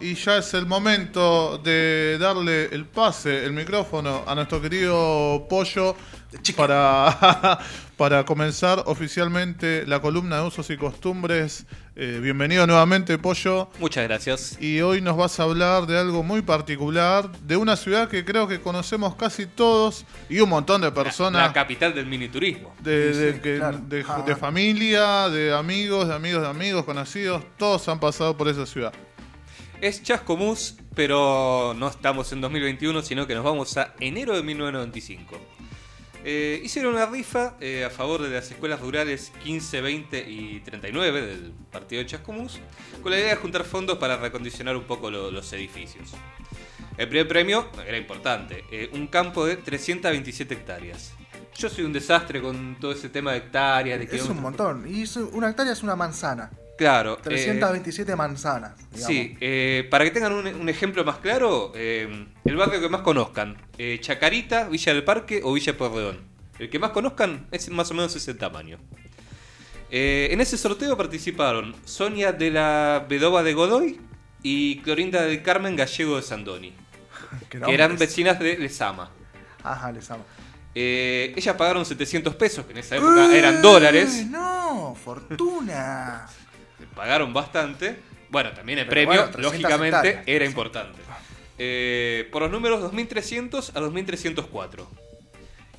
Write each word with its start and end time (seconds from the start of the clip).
Y 0.00 0.14
ya 0.14 0.36
es 0.38 0.54
el 0.54 0.64
momento 0.64 1.58
de 1.58 2.18
darle 2.20 2.66
el 2.66 2.84
pase, 2.86 3.44
el 3.44 3.52
micrófono 3.52 4.22
a 4.28 4.34
nuestro 4.36 4.62
querido 4.62 5.44
Pollo 5.50 5.96
para, 6.56 7.58
para 7.96 8.24
comenzar 8.24 8.80
oficialmente 8.86 9.84
la 9.88 10.00
columna 10.00 10.36
de 10.36 10.46
usos 10.46 10.70
y 10.70 10.76
costumbres. 10.76 11.66
Eh, 11.96 12.20
bienvenido 12.22 12.64
nuevamente, 12.64 13.18
Pollo. 13.18 13.70
Muchas 13.80 14.04
gracias. 14.04 14.56
Y 14.62 14.80
hoy 14.82 15.00
nos 15.00 15.16
vas 15.16 15.40
a 15.40 15.42
hablar 15.42 15.88
de 15.88 15.98
algo 15.98 16.22
muy 16.22 16.42
particular, 16.42 17.32
de 17.40 17.56
una 17.56 17.74
ciudad 17.74 18.08
que 18.08 18.24
creo 18.24 18.46
que 18.46 18.60
conocemos 18.60 19.16
casi 19.16 19.46
todos 19.46 20.04
y 20.28 20.38
un 20.38 20.48
montón 20.50 20.80
de 20.80 20.92
personas. 20.92 21.42
La, 21.48 21.52
capital 21.52 21.92
del 21.92 22.06
miniturismo. 22.06 22.72
De, 22.78 23.12
Sí, 23.12 23.18
de, 23.18 23.32
sí, 23.32 23.40
que- 23.40 23.56
claro. 23.56 23.78
de- 23.78 24.04
Ah. 24.08 24.22
de 24.24 24.36
familia, 24.36 25.28
de 25.28 25.52
amigos, 25.52 26.06
de 26.06 26.14
amigos 26.14 26.42
de 26.42 26.48
amigos, 26.50 26.84
conocidos, 26.84 27.42
todos 27.56 27.88
han 27.88 27.98
pasado 27.98 28.36
por 28.36 28.46
esa 28.46 28.64
ciudad. 28.64 28.92
Es 29.80 30.02
Chascomús, 30.02 30.76
pero 30.94 31.74
no 31.76 31.88
estamos 31.88 32.32
en 32.32 32.40
2021, 32.40 33.02
sino 33.02 33.26
que 33.26 33.34
nos 33.34 33.44
vamos 33.44 33.76
a 33.76 33.94
enero 34.00 34.34
de 34.34 34.42
1995. 34.42 35.38
Eh, 36.24 36.60
hicieron 36.64 36.94
una 36.94 37.06
rifa 37.06 37.54
eh, 37.60 37.84
a 37.84 37.90
favor 37.90 38.20
de 38.22 38.28
las 38.28 38.50
escuelas 38.50 38.80
rurales 38.80 39.30
15, 39.44 39.80
20 39.80 40.28
y 40.28 40.60
39 40.60 41.22
del 41.22 41.52
partido 41.70 42.02
de 42.02 42.06
Chascomús, 42.06 42.58
con 43.02 43.12
la 43.12 43.18
idea 43.18 43.30
de 43.30 43.36
juntar 43.36 43.64
fondos 43.64 43.98
para 43.98 44.16
recondicionar 44.16 44.76
un 44.76 44.82
poco 44.84 45.10
lo- 45.12 45.30
los 45.30 45.52
edificios. 45.52 46.10
El 46.96 47.08
primer 47.08 47.28
premio 47.28 47.68
era 47.86 47.96
importante, 47.96 48.64
eh, 48.72 48.90
un 48.92 49.06
campo 49.06 49.46
de 49.46 49.56
327 49.56 50.54
hectáreas. 50.54 51.12
Yo 51.56 51.68
soy 51.68 51.84
un 51.84 51.92
desastre 51.92 52.40
con 52.42 52.76
todo 52.80 52.90
ese 52.90 53.08
tema 53.08 53.30
de 53.32 53.38
hectáreas, 53.38 53.98
de 54.00 54.16
Es 54.16 54.28
un 54.28 54.42
montón. 54.42 54.92
Y 54.92 55.02
es- 55.02 55.16
una 55.16 55.48
hectárea 55.50 55.72
es 55.72 55.84
una 55.84 55.94
manzana. 55.94 56.50
Claro. 56.78 57.18
eh, 57.18 57.22
327 57.24 58.16
manzanas. 58.16 58.72
digamos. 58.92 59.06
Sí, 59.06 59.36
eh, 59.40 59.86
para 59.90 60.04
que 60.04 60.10
tengan 60.12 60.32
un, 60.32 60.46
un 60.46 60.68
ejemplo 60.68 61.04
más 61.04 61.16
claro, 61.18 61.72
eh, 61.74 62.26
el 62.44 62.56
barrio 62.56 62.80
que 62.80 62.88
más 62.88 63.02
conozcan, 63.02 63.56
eh, 63.76 63.98
Chacarita, 64.00 64.68
Villa 64.68 64.94
del 64.94 65.04
Parque 65.04 65.40
o 65.44 65.52
Villa 65.52 65.76
Porredón. 65.76 66.20
El 66.58 66.70
que 66.70 66.78
más 66.78 66.90
conozcan 66.92 67.46
es 67.52 67.68
más 67.70 67.90
o 67.90 67.94
menos 67.94 68.14
ese 68.16 68.32
tamaño. 68.34 68.78
Eh, 69.90 70.28
en 70.30 70.40
ese 70.40 70.56
sorteo 70.58 70.96
participaron 70.96 71.74
Sonia 71.84 72.32
de 72.32 72.50
la 72.50 73.06
Bedova 73.08 73.42
de 73.42 73.54
Godoy 73.54 74.00
y 74.42 74.78
Clorinda 74.80 75.22
del 75.22 75.42
Carmen 75.42 75.76
Gallego 75.76 76.16
de 76.16 76.22
Sandoni, 76.22 76.72
Que 77.48 77.58
eran 77.66 77.96
vecinas 77.96 78.38
de 78.38 78.56
Lesama. 78.58 79.10
Ajá, 79.64 79.90
les 79.92 80.08
amo. 80.10 80.24
Eh, 80.74 81.32
ellas 81.36 81.56
pagaron 81.56 81.84
700 81.84 82.36
pesos, 82.36 82.64
que 82.66 82.72
en 82.72 82.78
esa 82.78 82.96
época 82.96 83.34
eran 83.34 83.60
dólares, 83.62 84.14
¡Uy, 84.18 84.24
No, 84.26 84.94
fortuna. 85.02 86.26
pagaron 86.98 87.32
bastante. 87.32 87.96
Bueno, 88.28 88.50
también 88.52 88.80
el 88.80 88.86
Pero 88.86 88.94
premio, 89.08 89.22
bueno, 89.22 89.30
300 89.32 89.52
lógicamente, 89.52 89.96
hectáreas. 90.08 90.24
era 90.26 90.44
importante. 90.44 90.98
Eh, 91.56 92.28
por 92.32 92.42
los 92.42 92.50
números 92.50 92.80
2300 92.80 93.70
a 93.76 93.80
2304. 93.80 94.90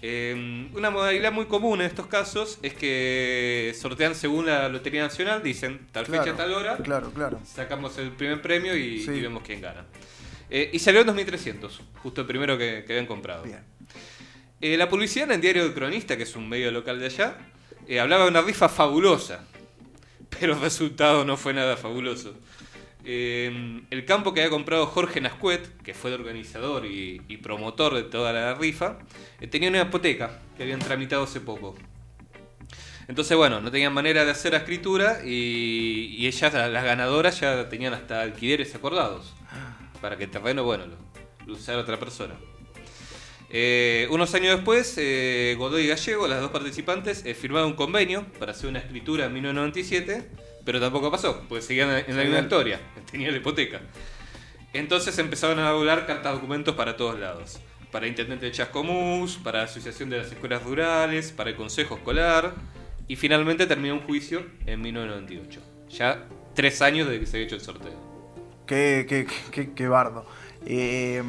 Eh, 0.02 0.70
una 0.74 0.90
modalidad 0.90 1.34
muy 1.34 1.46
común 1.48 1.82
en 1.82 1.88
estos 1.88 2.08
casos 2.08 2.58
es 2.64 2.74
que 2.74 3.76
sortean 3.78 4.16
según 4.16 4.46
la 4.46 4.70
Lotería 4.70 5.04
Nacional, 5.04 5.44
dicen 5.44 5.88
tal 5.92 6.06
fecha, 6.06 6.24
Claro, 6.24 6.38
tal 6.38 6.54
hora, 6.54 6.78
Claro, 6.78 7.12
claro. 7.12 7.40
sacamos 7.46 7.98
el 7.98 8.12
primer 8.12 8.42
premio 8.42 8.76
y, 8.78 9.02
Sí. 9.04 9.12
y 9.12 9.20
vemos 9.22 9.44
quién 9.46 9.60
gana. 9.60 9.84
Eh, 10.50 10.70
y 10.72 10.80
salió 10.80 11.02
en 11.02 11.08
2300, 11.08 11.82
justo 12.02 12.22
el 12.22 12.28
primero 12.28 12.58
que, 12.58 12.86
que 12.88 12.94
habían 12.94 13.06
comprado. 13.08 13.44
Bien. 13.44 13.60
Eh, 14.62 14.78
la 14.78 14.88
publicidad 14.88 15.26
en 15.28 15.34
el 15.36 15.42
diario 15.42 15.64
El 15.64 15.74
Cronista, 15.74 16.16
que 16.16 16.24
es 16.24 16.34
un 16.38 16.48
medio 16.48 16.72
local 16.72 16.98
de 17.00 17.06
allá, 17.08 17.36
hablaba 18.02 18.24
de 18.24 18.30
una 18.30 18.42
rifa 18.42 18.70
fabulosa, 18.70 19.46
pero 20.40 20.54
el 20.54 20.60
resultado 20.62 21.26
no 21.26 21.38
fue 21.38 21.54
nada 21.54 21.78
fabuloso. 21.78 22.34
Eh, 23.06 23.82
el 23.90 24.06
campo 24.06 24.34
que 24.34 24.42
había 24.42 24.50
comprado 24.52 24.86
Jorge 24.86 25.22
Nascuet, 25.22 25.82
que 25.82 25.94
fue 25.94 26.14
el 26.14 26.20
organizador 26.20 26.86
y, 26.86 27.22
y 27.28 27.38
promotor 27.38 27.96
de 27.96 28.04
toda 28.04 28.34
la 28.34 28.54
rifa, 28.56 29.00
eh, 29.40 29.48
tenía 29.48 29.70
una 29.70 29.82
hipoteca 29.82 30.40
que 30.58 30.64
habían 30.64 30.80
tramitado 30.80 31.24
hace 31.24 31.40
poco. 31.40 31.76
Entonces, 33.08 33.36
bueno, 33.36 33.60
no 33.62 33.72
tenían 33.72 33.94
manera 33.94 34.24
de 34.26 34.32
hacer 34.32 34.52
la 34.52 34.60
escritura 34.60 35.22
y, 35.26 36.16
y 36.18 36.28
ellas, 36.28 36.54
la- 36.54 36.68
las 36.68 36.84
ganadoras, 36.84 37.40
ya 37.40 37.68
tenían 37.70 37.94
hasta 37.94 38.22
alquileres 38.22 38.76
acordados 38.76 39.34
para 40.02 40.16
que 40.18 40.26
el 40.26 40.30
terreno, 40.30 40.64
bueno, 40.64 40.86
lo, 40.86 40.96
lo 41.48 41.54
usara 41.54 41.80
otra 41.80 41.98
persona. 41.98 42.36
Eh, 43.52 44.08
unos 44.12 44.34
años 44.36 44.56
después, 44.56 44.94
eh, 44.98 45.56
Godoy 45.58 45.84
y 45.84 45.88
Gallego, 45.88 46.28
las 46.28 46.40
dos 46.40 46.52
participantes, 46.52 47.26
eh, 47.26 47.34
firmaron 47.34 47.72
un 47.72 47.76
convenio 47.76 48.26
para 48.38 48.52
hacer 48.52 48.70
una 48.70 48.80
escritura 48.80 49.26
en 49.26 49.34
1997, 49.34 50.30
pero 50.64 50.80
tampoco 50.80 51.10
pasó, 51.10 51.44
porque 51.50 51.64
seguían 51.64 51.90
en 52.08 52.16
la 52.16 52.24
misma 52.24 52.40
historia, 52.40 52.80
tenía 53.12 53.32
la 53.32 53.38
hipoteca. 53.38 53.82
Entonces 54.74 55.18
empezaron 55.18 55.58
a 55.60 55.72
volar 55.72 56.06
cartas 56.06 56.34
documentos 56.34 56.76
para 56.76 56.96
todos 56.96 57.20
lados. 57.20 57.60
Para 57.92 58.06
Intendente 58.06 58.46
de 58.46 58.52
Chascomús, 58.52 59.38
para 59.38 59.60
la 59.60 59.66
Asociación 59.66 60.12
de 60.12 60.18
las 60.20 60.32
Escuelas 60.32 60.62
Rurales, 60.62 61.32
para 61.32 61.50
el 61.50 61.56
Consejo 61.56 61.96
Escolar, 61.96 62.54
y 63.08 63.16
finalmente 63.16 63.66
terminó 63.66 63.96
un 63.96 64.02
juicio 64.02 64.46
en 64.68 64.82
1998. 64.82 65.60
Ya 65.90 66.28
tres 66.54 66.84
años 66.84 67.08
desde 67.08 67.20
que 67.20 67.26
se 67.26 67.38
había 67.38 67.48
hecho 67.48 67.56
el 67.56 67.62
sorteo. 67.62 68.10
Qué, 68.68 69.08
qué, 69.10 69.26
qué, 69.50 69.74
qué 69.74 69.88
bardo. 69.88 70.28
Eh, 70.68 71.24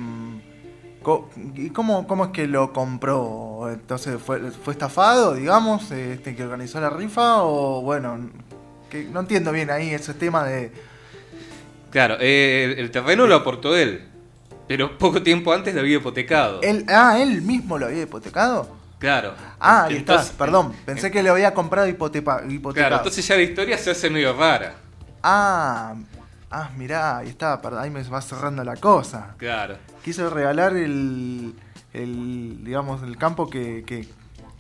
¿Y 1.55 1.71
cómo, 1.71 2.07
cómo 2.07 2.27
es 2.27 2.31
que 2.31 2.47
lo 2.47 2.73
compró? 2.73 3.71
Entonces, 3.73 4.21
¿fue, 4.21 4.51
fue 4.51 4.75
estafado, 4.75 5.35
digamos, 5.35 5.91
este 5.91 6.37
que 6.37 6.45
organizó 6.45 6.81
la 6.81 6.91
rifa? 6.91 7.43
O 7.43 7.81
bueno, 7.81 8.31
que 8.91 9.05
no 9.05 9.21
entiendo 9.21 9.51
bien 9.53 9.71
ahí 9.71 9.91
ese 9.91 10.13
tema 10.13 10.45
de. 10.45 10.73
Claro, 11.91 12.17
eh, 12.21 12.75
el, 12.77 12.91
terreno 12.91 13.27
lo 13.27 13.35
aportó 13.37 13.77
él, 13.77 14.09
pero 14.69 14.99
poco 14.99 15.23
tiempo 15.23 15.53
antes 15.53 15.75
lo 15.75 15.81
había 15.81 15.97
hipotecado. 15.97 16.61
Él, 16.63 16.85
ah, 16.89 17.19
él 17.19 17.41
mismo 17.43 17.79
lo 17.79 17.87
había 17.87 18.03
hipotecado. 18.03 18.77
Claro. 18.99 19.35
Ah, 19.59 19.85
ahí 19.85 19.97
está, 19.97 20.13
Entonces- 20.13 20.37
perdón. 20.37 20.75
Pensé 20.85 21.11
que 21.11 21.23
lo 21.23 21.33
había 21.33 21.55
comprado 21.55 21.89
hipoteca, 21.89 22.43
hipotecado. 22.47 22.89
Claro, 22.89 22.97
entonces 22.97 23.27
ya 23.27 23.37
la 23.37 23.43
historia 23.43 23.79
se 23.79 23.91
hace 23.91 24.11
medio 24.11 24.35
rara. 24.35 24.75
Ah, 25.23 25.95
ah, 26.51 26.71
mirá, 26.77 27.19
ahí 27.19 27.29
está, 27.29 27.61
perdón, 27.61 27.83
ahí 27.83 27.91
me 27.91 28.03
va 28.05 28.21
cerrando 28.21 28.63
la 28.65 28.77
cosa. 28.77 29.35
Claro. 29.39 29.77
Quiso 30.05 30.29
regalar 30.31 30.77
el, 30.77 31.55
el 31.93 32.65
digamos, 32.65 33.03
el 33.03 33.17
campo 33.17 33.49
que, 33.49 33.85
que 33.87 34.07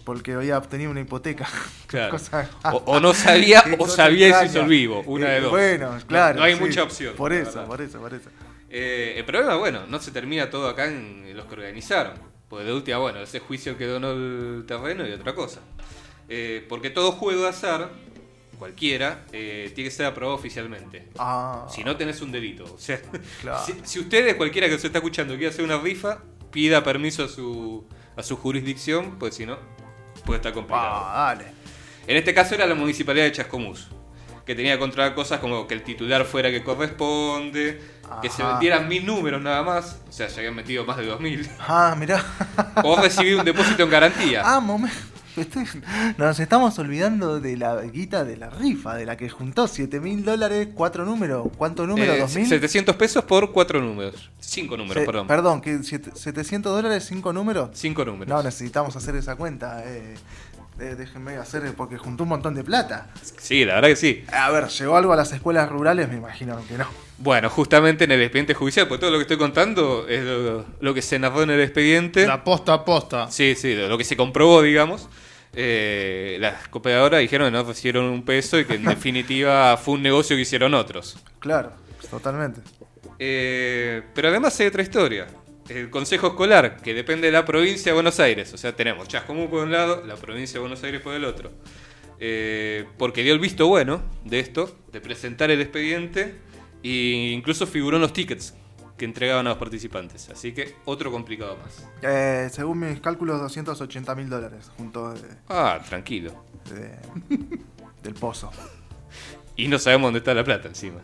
porque 0.04 0.32
había 0.32 0.58
obtenido 0.58 0.90
una 0.90 1.00
hipoteca. 1.00 1.46
Claro. 1.86 2.12
Cosa- 2.12 2.48
O, 2.72 2.82
o 2.86 3.00
no 3.00 3.12
sabía 3.12 3.64
o 3.78 3.88
sabía 3.88 4.28
y 4.28 4.32
se 4.32 4.46
hizo 4.46 4.60
el 4.60 4.68
vivo. 4.68 5.02
Una 5.06 5.26
Eh, 5.28 5.34
de 5.34 5.40
dos. 5.40 5.50
Bueno, 5.50 5.92
No- 5.96 6.06
claro. 6.06 6.38
No, 6.38 6.44
hay 6.44 6.54
sí. 6.54 6.60
mucha 6.60 6.84
opción. 6.84 7.14
Por 7.16 7.32
eso, 7.32 7.64
por 7.64 7.80
eso, 7.80 7.98
por 7.98 8.14
eso. 8.14 8.30
Eh, 8.70 9.14
el 9.16 9.24
problema, 9.24 9.56
bueno, 9.56 9.80
no 9.88 9.98
se 10.00 10.12
termina 10.12 10.48
todo 10.50 10.68
acá 10.68 10.86
en, 10.86 11.24
en 11.26 11.36
los 11.36 11.46
que 11.46 11.54
organizaron. 11.54 12.12
Porque 12.48 12.64
de 12.64 12.72
última, 12.72 12.98
bueno, 12.98 13.18
ese 13.20 13.40
juicio 13.40 13.76
que 13.76 13.86
donó 13.86 14.12
el 14.12 14.64
terreno 14.68 15.04
y 15.06 15.10
otra 15.12 15.34
cosa. 15.34 15.58
Eh, 16.28 16.64
porque 16.68 16.90
todo 16.90 17.10
juego 17.10 17.42
de 17.42 17.48
azar, 17.48 17.90
cualquiera, 18.60 19.24
eh, 19.32 19.72
tiene 19.74 19.90
que 19.90 19.96
ser 19.96 20.06
aprobado 20.06 20.36
oficialmente. 20.38 21.08
Ah, 21.18 21.66
Si 21.68 21.82
no 21.82 21.96
tenés 21.96 22.20
un 22.22 22.30
delito. 22.30 22.62
O 22.72 22.78
sea, 22.78 23.00
Claro. 23.40 23.58
si, 23.66 23.74
si 23.82 23.98
ustedes, 23.98 24.36
cualquiera 24.36 24.68
que 24.68 24.78
se 24.78 24.86
está 24.86 24.98
escuchando, 25.00 25.34
quiere 25.34 25.48
hacer 25.48 25.64
una 25.64 25.78
rifa, 25.78 26.18
pida 26.52 26.84
permiso 26.84 27.24
a 27.24 27.28
su, 27.28 27.84
a 28.16 28.22
su 28.22 28.36
jurisdicción, 28.36 29.18
pues 29.18 29.34
si 29.34 29.46
no, 29.46 29.58
puede 30.24 30.36
estar 30.38 30.52
complicado. 30.52 30.88
ah, 30.92 31.34
dale. 31.36 31.50
En 32.06 32.16
este 32.16 32.32
caso 32.34 32.54
era 32.54 32.66
la 32.66 32.74
municipalidad 32.74 33.24
de 33.24 33.32
Chascomús, 33.32 33.88
que 34.44 34.54
tenía 34.54 34.74
que 34.74 34.78
controlar 34.78 35.14
cosas 35.14 35.40
como 35.40 35.66
que 35.66 35.74
el 35.74 35.82
titular 35.82 36.24
fuera 36.24 36.50
que 36.50 36.62
corresponde, 36.64 37.80
que 38.20 38.28
se 38.28 38.42
vendieran 38.42 38.88
mil 38.88 39.06
números 39.06 39.40
nada 39.40 39.62
más, 39.62 40.00
o 40.08 40.12
sea, 40.12 40.28
se 40.28 40.40
habían 40.40 40.54
metido 40.56 40.84
más 40.84 40.96
de 40.96 41.06
dos 41.06 41.20
mil, 41.20 41.48
Ah, 41.60 41.94
mirá. 41.96 42.24
o 42.82 42.96
recibir 43.00 43.36
un 43.36 43.44
depósito 43.44 43.84
en 43.84 43.90
garantía. 43.90 44.42
Ah, 44.44 44.58
momento. 44.60 44.96
Estoy- 45.36 45.66
Nos 46.18 46.40
estamos 46.40 46.78
olvidando 46.78 47.40
de 47.40 47.56
la 47.56 47.80
guita 47.82 48.24
de 48.24 48.36
la 48.36 48.50
rifa, 48.50 48.94
de 48.96 49.06
la 49.06 49.16
que 49.16 49.28
juntó 49.28 49.68
7 49.68 50.00
mil 50.00 50.24
dólares, 50.24 50.68
cuatro 50.74 51.04
números. 51.04 51.48
¿Cuánto 51.56 51.86
número? 51.86 52.14
Eh, 52.14 52.18
¿Dos 52.20 52.34
mil? 52.34 52.46
700 52.48 52.96
pesos 52.96 53.24
por 53.24 53.52
cuatro 53.52 53.80
números. 53.80 54.30
Cinco 54.40 54.76
números, 54.76 55.00
Se- 55.02 55.06
perdón. 55.06 55.26
Perdón, 55.26 55.60
¿qué, 55.60 55.82
siete- 55.82 56.10
¿700 56.12 56.62
dólares, 56.62 57.04
cinco 57.06 57.32
números? 57.32 57.70
Cinco 57.74 58.04
números. 58.04 58.28
No, 58.28 58.42
necesitamos 58.42 58.96
hacer 58.96 59.14
esa 59.16 59.36
cuenta. 59.36 59.82
Eh, 59.84 60.14
eh, 60.80 60.94
déjenme 60.96 61.36
hacer 61.36 61.62
porque 61.76 61.98
juntó 61.98 62.22
un 62.24 62.30
montón 62.30 62.54
de 62.54 62.64
plata. 62.64 63.08
Sí, 63.38 63.64
la 63.64 63.74
verdad 63.74 63.88
que 63.88 63.96
sí. 63.96 64.24
A 64.32 64.50
ver, 64.50 64.68
¿llegó 64.68 64.96
algo 64.96 65.12
a 65.12 65.16
las 65.16 65.32
escuelas 65.32 65.68
rurales? 65.68 66.08
Me 66.08 66.16
imagino 66.16 66.58
que 66.66 66.78
no. 66.78 66.86
Bueno, 67.18 67.50
justamente 67.50 68.04
en 68.04 68.12
el 68.12 68.22
expediente 68.22 68.54
judicial, 68.54 68.88
porque 68.88 69.00
todo 69.00 69.10
lo 69.10 69.18
que 69.18 69.22
estoy 69.22 69.36
contando 69.36 70.08
es 70.08 70.24
lo, 70.24 70.64
lo 70.80 70.94
que 70.94 71.02
se 71.02 71.18
narró 71.18 71.42
en 71.42 71.50
el 71.50 71.60
expediente. 71.60 72.26
La 72.26 72.42
posta 72.42 72.72
a 72.72 72.84
posta. 72.84 73.30
Sí, 73.30 73.54
sí, 73.54 73.74
lo 73.74 73.88
lo 73.88 73.98
que 73.98 74.04
se 74.04 74.16
comprobó, 74.16 74.62
digamos. 74.62 75.08
Eh, 75.52 76.36
las 76.40 76.68
cooperadoras 76.68 77.20
dijeron 77.20 77.48
que 77.48 77.52
no 77.52 77.64
recibieron 77.64 78.04
un 78.04 78.24
peso 78.24 78.58
y 78.58 78.64
que 78.64 78.74
en 78.74 78.84
definitiva 78.86 79.76
fue 79.76 79.94
un 79.94 80.02
negocio 80.02 80.36
que 80.36 80.42
hicieron 80.42 80.74
otros. 80.74 81.18
Claro, 81.40 81.72
totalmente. 82.10 82.60
Eh, 83.18 84.02
pero 84.14 84.28
además 84.28 84.58
hay 84.60 84.68
otra 84.68 84.82
historia. 84.82 85.26
El 85.70 85.88
Consejo 85.88 86.26
Escolar, 86.28 86.78
que 86.82 86.94
depende 86.94 87.28
de 87.28 87.32
la 87.32 87.44
provincia 87.44 87.90
de 87.90 87.94
Buenos 87.94 88.18
Aires. 88.18 88.52
O 88.52 88.58
sea, 88.58 88.74
tenemos 88.74 89.06
Chascomú 89.08 89.48
por 89.48 89.62
un 89.62 89.70
lado, 89.72 90.04
la 90.04 90.16
provincia 90.16 90.54
de 90.54 90.60
Buenos 90.60 90.82
Aires 90.82 91.00
por 91.00 91.14
el 91.14 91.24
otro. 91.24 91.52
Eh, 92.18 92.86
porque 92.98 93.22
dio 93.22 93.32
el 93.32 93.38
visto 93.38 93.66
bueno 93.68 94.02
de 94.24 94.40
esto, 94.40 94.76
de 94.92 95.00
presentar 95.00 95.50
el 95.50 95.60
expediente 95.62 96.34
E 96.82 97.30
incluso 97.34 97.66
figuró 97.66 97.96
en 97.96 98.02
los 98.02 98.12
tickets 98.12 98.52
que 98.98 99.04
entregaban 99.04 99.46
a 99.46 99.50
los 99.50 99.58
participantes. 99.58 100.28
Así 100.28 100.52
que 100.52 100.74
otro 100.86 101.10
complicado 101.12 101.56
más. 101.56 101.86
Eh, 102.02 102.48
según 102.52 102.80
mis 102.80 103.00
cálculos, 103.00 103.40
280 103.40 104.14
mil 104.16 104.28
dólares 104.28 104.70
junto 104.76 105.12
de, 105.14 105.20
Ah, 105.48 105.80
tranquilo. 105.88 106.44
de- 106.68 106.98
del 108.02 108.14
pozo. 108.14 108.50
Y 109.56 109.68
no 109.68 109.78
sabemos 109.78 110.08
dónde 110.08 110.18
está 110.18 110.34
la 110.34 110.42
plata 110.44 110.68
encima. 110.68 111.00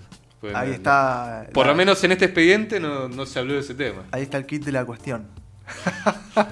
Pues, 0.53 0.57
Ahí 0.63 0.69
no- 0.69 0.75
está. 0.75 1.47
Por 1.53 1.67
la- 1.67 1.73
lo 1.73 1.77
menos 1.77 2.03
en 2.05 2.13
este 2.13 2.25
expediente 2.27 2.81
no, 2.81 3.09
no 3.09 3.27
se 3.27 3.39
habló 3.39 3.55
de 3.55 3.61
ese 3.61 3.75
tema. 3.75 4.05
Ahí 4.13 4.23
está 4.23 4.37
el 4.39 4.47
kit 4.47 4.65
de 4.65 4.73
la 4.73 4.85
cuestión. 4.85 5.27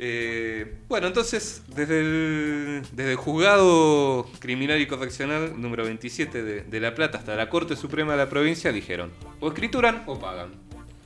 Eh, 0.00 0.76
bueno, 0.88 1.08
entonces, 1.08 1.62
desde 1.74 1.98
el, 2.00 2.82
desde 2.92 3.10
el 3.12 3.16
juzgado 3.16 4.28
criminal 4.38 4.80
y 4.80 4.86
correccional 4.86 5.60
número 5.60 5.82
27 5.84 6.42
de, 6.44 6.60
de 6.62 6.80
La 6.80 6.94
Plata 6.94 7.18
hasta 7.18 7.34
la 7.34 7.48
Corte 7.50 7.74
Suprema 7.74 8.12
de 8.12 8.18
la 8.18 8.28
provincia 8.28 8.70
dijeron, 8.70 9.10
o 9.40 9.48
escrituran 9.48 10.04
o 10.06 10.16
pagan. 10.20 10.50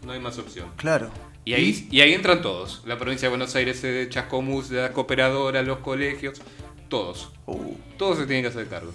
No 0.04 0.12
hay 0.12 0.20
más 0.20 0.36
opción. 0.38 0.68
Claro. 0.76 1.10
Y 1.46 1.54
ahí, 1.54 1.88
y 1.90 2.02
ahí 2.02 2.12
entran 2.12 2.42
todos. 2.42 2.82
La 2.84 2.98
provincia 2.98 3.26
de 3.28 3.30
Buenos 3.30 3.54
Aires, 3.56 3.82
eh, 3.82 4.08
Chascomús, 4.10 4.70
la 4.70 4.92
cooperadora, 4.92 5.62
los 5.62 5.78
colegios, 5.78 6.42
todos. 6.88 7.32
Uh, 7.46 7.74
Todos 7.96 8.18
se 8.18 8.26
tienen 8.26 8.42
que 8.44 8.48
hacer 8.50 8.68
cargo. 8.68 8.92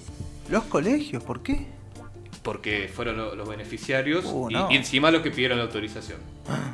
los 0.50 0.64
colegios, 0.66 1.24
¿por 1.24 1.42
qué? 1.42 1.66
Porque 2.48 2.90
fueron 2.96 3.18
lo- 3.18 3.36
los 3.36 3.46
beneficiarios 3.50 4.24
Uh, 4.24 4.50
y, 4.50 4.54
no. 4.54 4.72
y 4.72 4.78
encima 4.78 5.12
los 5.12 5.22
que 5.22 5.32
pidieron 5.32 5.58
la 5.58 5.66
autorización. 5.66 6.18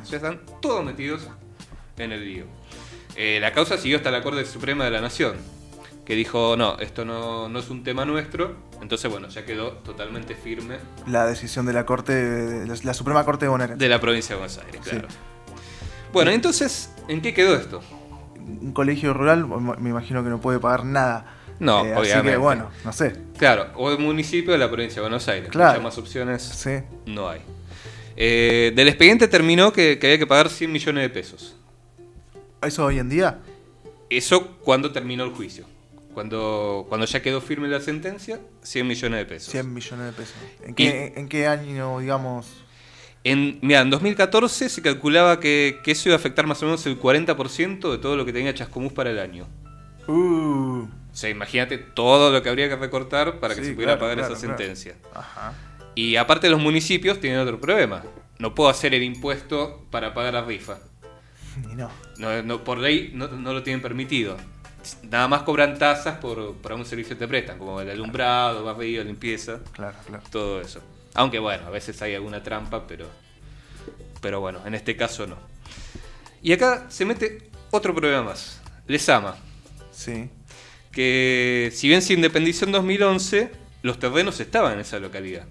Ya 0.08 0.18
están 0.18 0.38
todos 0.62 0.84
metidos 0.84 1.26
en 1.98 2.12
el 2.12 2.24
lío. 2.24 2.44
Eh, 3.16 3.38
la 3.40 3.52
causa 3.52 3.76
siguió 3.76 3.96
hasta 3.96 4.12
la 4.12 4.22
Corte 4.22 4.44
Suprema 4.44 4.84
de 4.84 4.92
la 4.92 5.00
Nación, 5.00 5.34
que 6.04 6.14
dijo, 6.14 6.56
no, 6.56 6.78
esto 6.78 7.04
no, 7.04 7.48
no 7.48 7.58
es 7.58 7.70
un 7.70 7.82
tema 7.82 8.04
nuestro. 8.04 8.54
Entonces, 8.80 9.10
bueno, 9.10 9.26
ya 9.30 9.44
quedó 9.44 9.72
totalmente 9.72 10.36
firme 10.36 10.76
La 11.08 11.26
decisión 11.26 11.66
de 11.66 11.72
la 11.72 11.84
Corte, 11.84 12.12
de 12.12 12.66
la, 12.68 12.76
la 12.80 12.94
Suprema 12.94 13.24
Corte 13.24 13.46
de 13.46 13.48
Bonaerense. 13.50 13.82
de 13.82 13.88
la 13.90 13.98
provincia 14.00 14.36
de 14.36 14.40
Buenos 14.42 14.58
Aires, 14.58 14.80
Sí. 14.84 14.90
claro. 14.90 15.08
Bueno, 16.12 16.30
entonces, 16.30 16.92
¿en 17.08 17.20
qué 17.20 17.34
quedó 17.34 17.56
esto? 17.56 17.80
Un 18.38 18.72
colegio 18.72 19.12
rural, 19.12 19.44
me 19.80 19.90
imagino 19.90 20.22
que 20.22 20.30
no 20.30 20.40
puede 20.40 20.60
pagar 20.60 20.84
nada. 20.84 21.34
No, 21.60 21.84
Eh, 21.84 21.92
Así 21.92 22.00
obviamente. 22.00 22.30
que 22.32 22.36
bueno, 22.36 22.70
no 22.84 22.92
sé. 22.92 23.14
Claro, 23.38 23.68
o 23.76 23.90
el 23.92 23.98
municipio 23.98 24.52
de 24.52 24.58
la 24.58 24.68
provincia 24.70 24.96
de 24.96 25.00
Buenos 25.02 25.26
Aires. 25.28 25.48
Claro. 25.50 25.80
Muchas 25.80 25.82
más 25.84 25.98
opciones 25.98 26.42
Sí. 26.42 26.80
no 27.06 27.28
hay. 27.28 27.40
Eh, 28.16 28.72
del 28.74 28.88
expediente 28.88 29.26
terminó 29.28 29.72
que, 29.72 29.98
que 29.98 30.06
había 30.06 30.18
que 30.18 30.26
pagar 30.26 30.48
100 30.48 30.70
millones 30.70 31.02
de 31.02 31.10
pesos. 31.10 31.56
¿Eso 32.62 32.84
hoy 32.84 32.98
en 32.98 33.08
día? 33.08 33.38
Eso 34.10 34.56
cuando 34.62 34.92
terminó 34.92 35.24
el 35.24 35.30
juicio. 35.30 35.64
Cuando, 36.14 36.86
cuando 36.88 37.06
ya 37.06 37.20
quedó 37.22 37.40
firme 37.40 37.66
la 37.66 37.80
sentencia, 37.80 38.38
100 38.62 38.86
millones 38.86 39.18
de 39.18 39.26
pesos. 39.26 39.50
100 39.50 39.74
millones 39.74 40.06
de 40.06 40.12
pesos. 40.12 40.34
¿En 40.64 40.74
qué, 40.74 41.12
en 41.16 41.28
qué 41.28 41.48
año, 41.48 41.98
digamos? 41.98 42.46
En, 43.24 43.58
mira, 43.62 43.80
en 43.80 43.90
2014 43.90 44.68
se 44.68 44.80
calculaba 44.82 45.40
que, 45.40 45.80
que 45.82 45.90
eso 45.92 46.08
iba 46.10 46.14
a 46.14 46.18
afectar 46.18 46.46
más 46.46 46.62
o 46.62 46.66
menos 46.66 46.86
el 46.86 47.00
40% 47.00 47.90
de 47.90 47.98
todo 47.98 48.16
lo 48.16 48.24
que 48.24 48.32
tenía 48.32 48.54
Chascomús 48.54 48.92
para 48.92 49.10
el 49.10 49.18
año. 49.18 49.48
Uh, 50.06 50.86
O 51.14 51.16
sea, 51.16 51.30
imagínate 51.30 51.78
todo 51.78 52.30
lo 52.30 52.42
que 52.42 52.48
habría 52.50 52.68
que 52.68 52.74
recortar 52.76 53.38
para 53.40 53.54
que 53.54 53.60
Sí, 53.62 53.68
se 53.68 53.72
pudiera 53.74 53.92
claro, 53.96 54.00
pagar 54.00 54.18
claro, 54.18 54.34
esa 54.34 54.40
claro. 54.46 54.58
sentencia. 54.58 54.96
ajá. 55.14 55.54
Y 55.94 56.16
aparte 56.16 56.50
los 56.50 56.60
municipios 56.60 57.20
tienen 57.20 57.38
otro 57.38 57.60
problema. 57.60 58.02
No 58.40 58.52
puedo 58.52 58.68
hacer 58.68 58.94
el 58.94 59.02
impuesto 59.04 59.86
para 59.90 60.12
pagar 60.12 60.34
la 60.34 60.42
rifa. 60.44 60.78
Y 61.70 61.76
no. 61.76 61.88
No, 62.18 62.42
no, 62.42 62.64
por 62.64 62.78
ley 62.78 63.12
no, 63.14 63.28
no 63.28 63.52
lo 63.52 63.62
tienen 63.62 63.80
permitido. 63.80 64.36
Nada 65.04 65.28
más 65.28 65.42
cobran 65.44 65.78
tasas 65.78 66.18
por, 66.18 66.56
por 66.56 66.72
un 66.72 66.84
servicio 66.84 67.14
que 67.16 67.20
te 67.20 67.28
prestan, 67.28 67.58
como 67.58 67.80
el 67.80 67.88
alumbrado, 67.88 68.64
barrido, 68.64 69.02
limpieza, 69.04 69.60
Claro, 69.72 69.96
claro. 70.04 70.22
todo 70.32 70.60
eso. 70.60 70.80
Aunque 71.14 71.38
bueno, 71.38 71.64
a 71.66 71.70
veces 71.70 72.02
hay 72.02 72.14
alguna 72.16 72.42
trampa, 72.42 72.86
pero, 72.88 73.06
pero 74.20 74.40
bueno, 74.40 74.58
en 74.66 74.74
este 74.74 74.96
caso 74.96 75.26
no. 75.28 75.36
Y 76.42 76.52
acá 76.52 76.86
se 76.90 77.04
mete 77.04 77.50
otro 77.70 77.94
problema 77.94 78.22
más. 78.24 78.60
Lesama, 78.88 79.36
Sí. 79.92 80.28
Que 80.94 81.70
si 81.74 81.88
bien 81.88 82.02
se 82.02 82.14
independizó 82.14 82.64
en 82.64 82.72
2011, 82.72 83.50
los 83.82 83.98
terrenos 83.98 84.40
estaban 84.40 84.74
en 84.74 84.80
esa 84.80 84.98
localidad. 84.98 85.46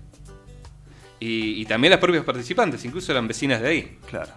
Y, 1.19 1.61
y 1.61 1.65
también 1.65 1.91
las 1.91 1.99
propias 1.99 2.23
participantes, 2.23 2.83
incluso 2.85 3.11
eran 3.11 3.27
vecinas 3.27 3.61
de 3.61 3.67
ahí. 3.67 3.97
Claro. 4.09 4.31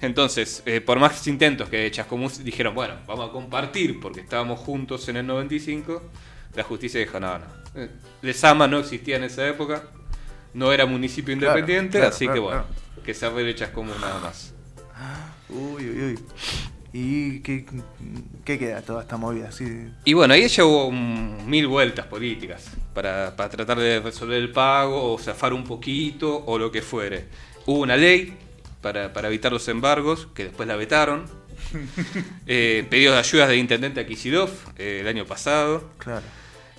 Entonces, 0.00 0.62
eh, 0.66 0.80
por 0.80 0.98
más 0.98 1.26
intentos 1.26 1.68
que 1.68 1.90
Chascomús 1.90 2.44
dijeron, 2.44 2.74
bueno, 2.74 2.94
vamos 3.06 3.28
a 3.28 3.32
compartir 3.32 4.00
porque 4.00 4.20
estábamos 4.20 4.60
juntos 4.60 5.08
en 5.08 5.16
el 5.16 5.26
95, 5.26 6.02
la 6.54 6.62
justicia 6.62 7.00
dijo, 7.00 7.18
no, 7.20 7.38
no. 7.38 7.46
Eh, 7.74 7.88
Lesama 8.22 8.66
no 8.66 8.78
existía 8.78 9.16
en 9.16 9.24
esa 9.24 9.46
época, 9.46 9.84
no 10.52 10.72
era 10.72 10.86
municipio 10.86 11.32
independiente, 11.32 11.98
claro, 11.98 12.14
así 12.14 12.26
claro, 12.26 12.34
que 12.34 12.40
bueno, 12.40 12.64
que 13.04 13.14
se 13.14 13.26
arregle 13.26 13.54
Chascomús 13.54 13.98
nada 14.00 14.20
más. 14.20 14.52
Uy, 15.48 15.88
uy, 15.88 16.02
uy. 16.02 16.18
¿Y 16.96 17.40
qué, 17.40 17.66
qué 18.44 18.56
queda 18.56 18.80
toda 18.80 19.02
esta 19.02 19.16
movida? 19.16 19.50
Sí. 19.50 19.88
Y 20.04 20.12
bueno, 20.12 20.32
ahí 20.32 20.46
ya 20.46 20.64
hubo 20.64 20.92
mm, 20.92 21.44
mil 21.44 21.66
vueltas 21.66 22.06
políticas 22.06 22.70
para, 22.94 23.34
para 23.34 23.50
tratar 23.50 23.80
de 23.80 23.98
resolver 23.98 24.38
el 24.38 24.52
pago 24.52 25.12
o 25.12 25.18
zafar 25.18 25.52
un 25.52 25.64
poquito 25.64 26.44
o 26.46 26.56
lo 26.56 26.70
que 26.70 26.82
fuere. 26.82 27.24
Hubo 27.66 27.80
una 27.80 27.96
ley 27.96 28.36
para, 28.80 29.12
para 29.12 29.26
evitar 29.26 29.50
los 29.50 29.66
embargos 29.66 30.28
que 30.34 30.44
después 30.44 30.68
la 30.68 30.76
vetaron. 30.76 31.24
Eh, 32.46 32.86
pedidos 32.90 33.14
de 33.14 33.18
ayudas 33.18 33.48
del 33.48 33.58
intendente 33.58 34.00
Akisidov 34.00 34.50
eh, 34.76 34.98
el 35.00 35.08
año 35.08 35.24
pasado. 35.24 35.90
Claro. 35.98 36.24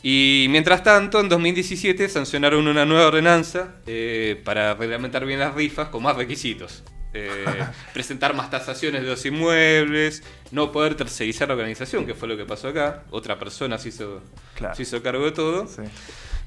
Y 0.02 0.46
mientras 0.50 0.84
tanto, 0.84 1.20
en 1.20 1.28
2017 1.28 2.08
sancionaron 2.08 2.68
una 2.68 2.86
nueva 2.86 3.08
ordenanza 3.08 3.76
eh, 3.88 4.40
para 4.46 4.76
reglamentar 4.76 5.26
bien 5.26 5.40
las 5.40 5.56
rifas 5.56 5.90
con 5.90 6.04
más 6.04 6.16
requisitos. 6.16 6.84
Eh, 7.16 7.46
presentar 7.94 8.36
más 8.36 8.50
tasaciones 8.52 9.02
de 9.02 9.08
los 9.08 9.26
inmuebles, 9.26 10.22
no 10.52 10.72
poder 10.72 10.96
tercerizar 10.96 11.48
la 11.48 11.54
organización, 11.56 12.06
que 12.06 12.14
fue 12.14 12.28
lo 12.28 12.36
que 12.38 12.46
pasó 12.46 12.68
acá. 12.68 13.04
Otra 13.10 13.40
persona 13.40 13.78
se 13.78 13.90
hizo, 13.90 14.22
Claro. 14.56 14.76
se 14.76 14.84
hizo 14.84 15.02
cargo 15.02 15.24
de 15.24 15.32
todo. 15.32 15.66
Sí. 15.68 15.82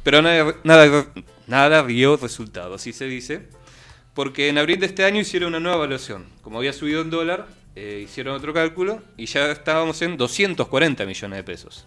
Pero 0.02 0.22
nada, 0.22 0.54
nada, 0.64 1.06
nada 1.46 1.82
dio 1.82 2.16
resultado, 2.16 2.74
así 2.74 2.92
se 2.92 3.06
dice. 3.06 3.48
Porque 4.14 4.48
en 4.48 4.58
abril 4.58 4.80
de 4.80 4.86
este 4.86 5.04
año 5.04 5.20
hicieron 5.20 5.48
una 5.48 5.60
nueva 5.60 5.78
evaluación. 5.78 6.26
Como 6.42 6.58
había 6.58 6.72
subido 6.72 7.02
el 7.02 7.10
dólar, 7.10 7.46
eh, 7.76 8.02
hicieron 8.04 8.34
otro 8.34 8.52
cálculo 8.52 9.00
y 9.16 9.26
ya 9.26 9.50
estábamos 9.52 10.02
en 10.02 10.16
240 10.16 11.06
millones 11.06 11.36
de 11.36 11.44
pesos. 11.44 11.86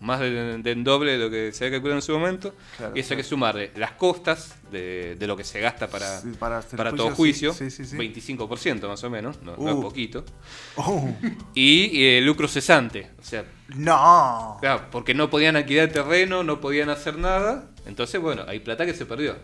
Más 0.00 0.18
del, 0.18 0.62
del 0.62 0.82
doble 0.82 1.12
de 1.12 1.18
lo 1.18 1.30
que 1.30 1.52
se 1.52 1.64
había 1.64 1.76
calculado 1.76 1.98
en 1.98 2.02
su 2.02 2.12
momento. 2.18 2.54
Claro, 2.78 2.92
y 2.96 3.00
eso 3.00 3.12
hay 3.12 3.18
que 3.18 3.22
sumarle 3.24 3.70
las 3.76 3.92
costas 3.92 4.56
de, 4.72 5.14
de 5.16 5.26
lo 5.26 5.36
que 5.36 5.44
se 5.44 5.60
gasta 5.60 5.88
para, 5.88 6.20
Sí, 6.20 6.28
para 6.38 6.92
todo 6.92 7.10
juicio. 7.10 7.52
sí, 7.52 7.70
sí, 7.70 7.84
sí. 7.84 7.96
25% 7.98 8.88
más 8.88 9.04
o 9.04 9.10
menos, 9.10 9.42
no, 9.42 9.54
Uh. 9.58 9.68
es 9.68 9.74
poquito. 9.76 10.24
Oh, 10.76 11.06
Y, 11.54 12.04
el 12.16 12.24
lucro 12.24 12.48
cesante. 12.48 13.10
O 13.20 13.22
sea, 13.24 13.44
no. 13.76 14.56
Claro, 14.60 14.86
porque 14.90 15.12
no 15.12 15.28
podían 15.28 15.56
alquilar 15.56 15.88
terreno, 15.90 16.42
no 16.44 16.60
podían 16.60 16.88
hacer 16.88 17.18
nada. 17.18 17.68
Entonces, 17.86 18.20
bueno, 18.20 18.44
hay 18.48 18.60
plata 18.60 18.86
que 18.86 18.94
se 18.94 19.04
perdió. 19.04 19.36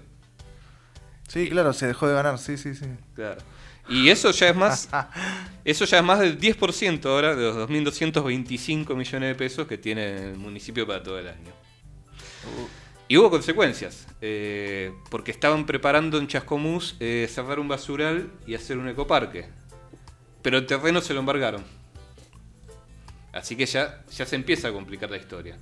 Sí, 1.28 1.48
claro, 1.48 1.72
se 1.72 1.86
dejó 1.86 2.06
de 2.08 2.14
ganar, 2.14 2.38
sí, 2.38 2.56
sí, 2.56 2.74
sí. 2.74 2.86
Claro. 3.14 3.40
Y 3.88 4.08
eso 4.08 4.30
ya 4.30 4.48
es 4.48 4.56
más. 4.56 4.88
Eso 5.64 5.84
ya 5.84 5.98
es 5.98 6.04
más 6.04 6.20
del 6.20 6.38
10% 6.38 7.04
ahora 7.06 7.34
de 7.34 7.42
los 7.42 7.68
2.225 7.68 8.94
millones 8.94 9.28
de 9.30 9.34
pesos 9.34 9.66
que 9.66 9.78
tiene 9.78 10.30
el 10.30 10.36
municipio 10.36 10.86
para 10.86 11.02
todo 11.02 11.18
el 11.18 11.26
año. 11.26 11.52
Y 13.08 13.16
hubo 13.16 13.30
consecuencias, 13.30 14.06
eh, 14.20 14.92
porque 15.10 15.32
estaban 15.32 15.66
preparando 15.66 16.18
en 16.18 16.28
Chascomús 16.28 16.96
eh, 17.00 17.28
cerrar 17.28 17.58
un 17.58 17.66
basural 17.66 18.30
y 18.46 18.54
hacer 18.54 18.78
un 18.78 18.88
ecoparque. 18.88 19.48
Pero 20.42 20.58
el 20.58 20.66
terreno 20.66 21.00
se 21.00 21.14
lo 21.14 21.20
embargaron. 21.20 21.64
Así 23.32 23.56
que 23.56 23.66
ya, 23.66 24.04
ya 24.10 24.24
se 24.24 24.36
empieza 24.36 24.68
a 24.68 24.72
complicar 24.72 25.10
la 25.10 25.16
historia. 25.16 25.58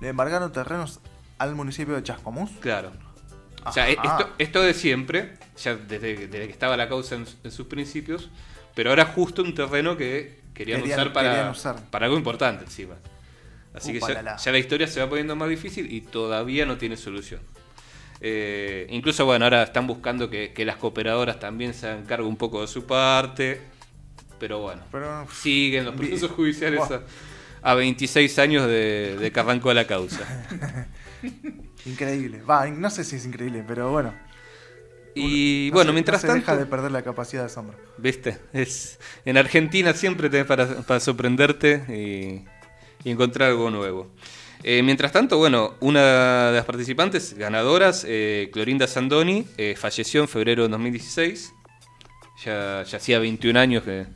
Le 0.00 0.08
embargaron 0.08 0.52
terrenos 0.52 1.00
al 1.38 1.54
municipio 1.54 1.94
de 1.94 2.02
Chascomús. 2.02 2.50
Claro. 2.60 2.92
O 3.68 3.72
sea, 3.72 3.84
Ajá. 3.84 3.92
esto, 4.18 4.34
esto 4.38 4.62
de 4.62 4.74
siempre, 4.74 5.32
ya 5.62 5.74
desde, 5.76 6.28
desde 6.28 6.46
que 6.46 6.52
estaba 6.52 6.76
la 6.76 6.88
causa 6.88 7.14
en, 7.16 7.24
en 7.44 7.50
sus 7.50 7.66
principios, 7.66 8.30
pero 8.74 8.90
ahora 8.90 9.04
justo 9.06 9.42
un 9.42 9.54
terreno 9.54 9.96
que 9.96 10.40
querían, 10.54 10.80
Querían- 10.82 10.98
usar, 11.00 11.12
para, 11.12 11.30
querían 11.30 11.50
usar. 11.50 11.76
para 11.90 12.06
algo 12.06 12.16
importante 12.18 12.64
encima. 12.64 12.94
Así 13.74 13.92
que 13.92 14.00
ya, 14.00 14.06
Upalala. 14.06 14.36
ya 14.36 14.52
la 14.52 14.58
historia 14.58 14.86
se 14.86 15.00
va 15.00 15.08
poniendo 15.08 15.36
más 15.36 15.48
difícil 15.50 15.92
y 15.92 16.00
todavía 16.00 16.64
no 16.64 16.78
tiene 16.78 16.96
solución. 16.96 17.40
Eh, 18.22 18.86
incluso, 18.90 19.26
bueno, 19.26 19.44
ahora 19.44 19.62
están 19.62 19.86
buscando 19.86 20.30
que, 20.30 20.52
que 20.54 20.64
las 20.64 20.76
cooperadoras 20.76 21.38
también 21.38 21.74
se 21.74 21.86
hagan 21.86 22.06
cargo 22.06 22.26
un 22.26 22.36
poco 22.38 22.62
de 22.62 22.68
su 22.68 22.86
parte, 22.86 23.60
pero 24.40 24.60
bueno, 24.60 24.82
Pero 24.90 25.26
siguen 25.30 25.84
los 25.84 25.94
Bien. 25.94 26.08
procesos 26.10 26.30
judiciales 26.34 26.80
Buah. 26.88 27.00
a, 27.62 27.70
a 27.72 27.74
26 27.74 28.38
años 28.38 28.66
de, 28.66 29.16
de 29.20 29.30
que 29.30 29.40
arrancó 29.40 29.72
la 29.74 29.86
causa. 29.86 30.46
increíble. 31.86 32.42
Va, 32.42 32.66
no 32.66 32.90
sé 32.90 33.04
si 33.04 33.16
es 33.16 33.24
increíble, 33.26 33.64
pero 33.66 33.90
bueno. 33.90 34.14
Y 35.14 35.68
No 35.70 35.76
bueno, 35.76 35.90
se- 35.90 35.94
mientras 35.94 36.16
no 36.18 36.20
se 36.20 36.26
tanto... 36.26 36.40
deja 36.40 36.56
de 36.56 36.66
perder 36.66 36.90
la 36.92 37.02
capacidad 37.02 37.42
de 37.42 37.46
asombro. 37.46 37.76
¿Viste? 37.96 38.38
Es, 38.52 38.98
en 39.24 39.38
Argentina 39.38 39.92
siempre 39.94 40.28
tenés 40.28 40.46
para, 40.46 40.66
para 40.82 41.00
sorprenderte 41.00 41.82
y, 41.88 43.08
y 43.08 43.10
encontrar 43.10 43.50
algo 43.50 43.70
nuevo. 43.70 44.10
Eh, 44.62 44.82
mientras 44.82 45.12
tanto, 45.12 45.38
bueno, 45.38 45.74
una 45.80 46.48
de 46.50 46.56
las 46.56 46.64
participantes 46.66 47.34
ganadoras, 47.34 48.04
eh, 48.06 48.50
Clorinda 48.52 48.86
Sandoni, 48.86 49.46
eh, 49.56 49.74
falleció 49.78 50.20
en 50.22 50.28
febrero 50.28 50.64
de 50.64 50.68
2016. 50.70 51.52
Ya, 52.44 52.82
ya 52.82 52.96
hacía 52.98 53.18
21 53.18 53.56
años 53.58 53.84
que- 53.84 54.06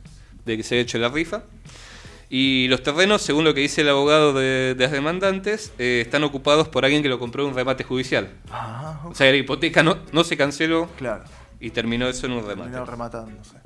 de 0.45 0.57
que 0.57 0.63
se 0.63 0.75
había 0.75 0.83
hecho 0.83 0.97
la 0.99 1.09
rifa. 1.09 1.43
Y 2.33 2.69
los 2.69 2.81
terrenos, 2.81 3.21
según 3.21 3.43
lo 3.43 3.53
que 3.53 3.59
dice 3.59 3.81
el 3.81 3.89
abogado 3.89 4.31
de, 4.31 4.73
de 4.73 4.83
las 4.85 4.91
demandantes, 4.93 5.73
eh, 5.77 5.99
están 6.01 6.23
ocupados 6.23 6.69
por 6.69 6.85
alguien 6.85 7.03
que 7.03 7.09
lo 7.09 7.19
compró 7.19 7.43
en 7.43 7.49
un 7.49 7.55
remate 7.55 7.83
judicial. 7.83 8.29
Ah, 8.49 9.01
O 9.03 9.13
sea, 9.13 9.29
la 9.29 9.35
hipoteca 9.35 9.83
no, 9.83 9.97
no 10.13 10.23
se 10.23 10.37
canceló 10.37 10.87
claro. 10.97 11.25
y 11.59 11.71
terminó 11.71 12.07
eso 12.07 12.27
en 12.27 12.31
un 12.31 12.39
remate. 12.47 12.69
Terminó 12.71 12.85
rematándose. 12.85 13.57